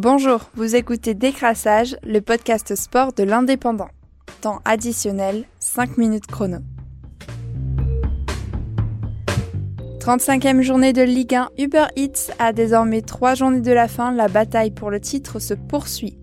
[0.00, 3.88] Bonjour, vous écoutez Décrassage, le podcast sport de l'Indépendant.
[4.40, 6.58] Temps additionnel, 5 minutes chrono.
[9.98, 14.28] 35e journée de Ligue 1, Uber Eats a désormais 3 journées de la fin, la
[14.28, 16.16] bataille pour le titre se poursuit.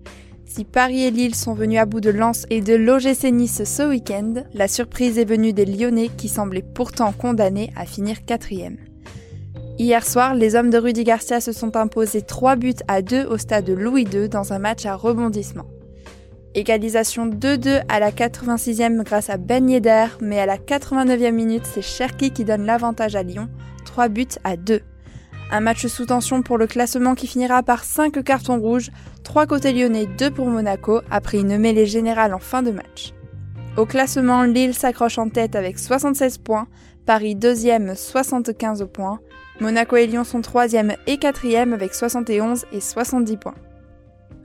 [0.46, 3.82] Si Paris et Lille sont venus à bout de Lens et de l'OGC Nice ce
[3.82, 8.78] week-end, la surprise est venue des Lyonnais qui semblaient pourtant condamnés à finir quatrième.
[9.78, 13.36] Hier soir, les hommes de Rudy Garcia se sont imposés 3 buts à 2 au
[13.36, 15.66] stade Louis II dans un match à rebondissement.
[16.54, 21.82] Égalisation 2-2 à la 86e grâce à Ben Yedder, mais à la 89e minute, c'est
[21.82, 23.50] Cherki qui donne l'avantage à Lyon,
[23.84, 24.80] 3 buts à 2.
[25.52, 28.90] Un match sous tension pour le classement qui finira par 5 cartons rouges,
[29.24, 33.12] 3 côtés lyonnais, 2 pour Monaco, après une mêlée générale en fin de match.
[33.76, 36.66] Au classement, Lille s'accroche en tête avec 76 points,
[37.06, 39.20] Paris 2e 75 points,
[39.60, 43.54] Monaco et Lyon sont 3e et 4e avec 71 et 70 points.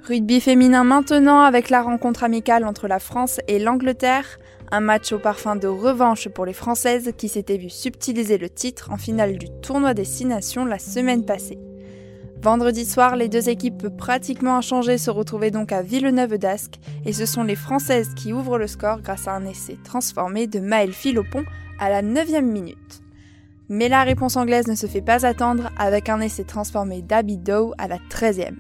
[0.04, 4.38] Rugby féminin maintenant avec la rencontre amicale entre la France et l'Angleterre,
[4.72, 8.92] un match au parfum de revanche pour les Françaises qui s'étaient vues subtiliser le titre
[8.92, 11.58] en finale du tournoi des Six Nations la semaine passée.
[12.44, 17.26] Vendredi soir, les deux équipes pratiquement inchangées se retrouvaient donc à Villeneuve d'Ascq et ce
[17.26, 21.44] sont les Françaises qui ouvrent le score grâce à un essai transformé de Maëlle Philopon
[21.82, 23.02] à la 9e minute.
[23.68, 27.74] Mais la réponse anglaise ne se fait pas attendre avec un essai transformé d'Abby Doe
[27.78, 28.56] à la 13e.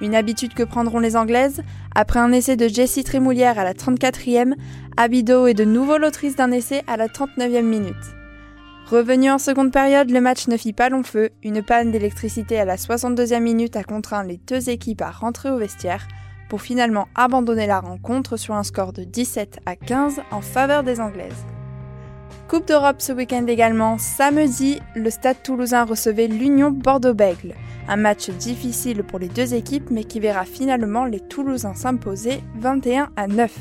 [0.00, 1.62] Une habitude que prendront les Anglaises,
[1.94, 4.54] après un essai de Jessie Trémoulière à la 34e,
[4.96, 7.94] Abby Doe est de nouveau l'autrice d'un essai à la 39e minute.
[8.86, 11.30] Revenu en seconde période, le match ne fit pas long feu.
[11.44, 15.58] Une panne d'électricité à la 62e minute a contraint les deux équipes à rentrer au
[15.58, 16.08] vestiaire
[16.48, 20.98] pour finalement abandonner la rencontre sur un score de 17 à 15 en faveur des
[20.98, 21.46] Anglaises.
[22.50, 23.96] Coupe d'Europe ce week-end également.
[23.96, 27.54] Samedi, le Stade toulousain recevait l'Union Bordeaux-Bègle.
[27.86, 33.10] Un match difficile pour les deux équipes, mais qui verra finalement les Toulousains s'imposer 21
[33.14, 33.56] à 9.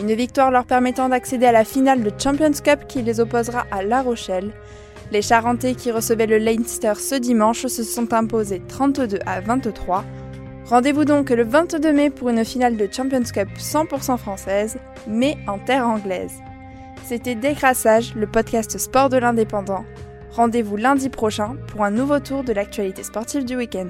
[0.00, 3.82] Une victoire leur permettant d'accéder à la finale de Champions Cup qui les opposera à
[3.82, 4.50] La Rochelle.
[5.12, 10.04] Les Charentais qui recevaient le Leinster ce dimanche se sont imposés 32 à 23.
[10.70, 15.58] Rendez-vous donc le 22 mai pour une finale de Champions Cup 100% française, mais en
[15.58, 16.32] terre anglaise.
[17.04, 19.84] C'était Décrassage, le podcast sport de l'indépendant.
[20.30, 23.88] Rendez-vous lundi prochain pour un nouveau tour de l'actualité sportive du week-end.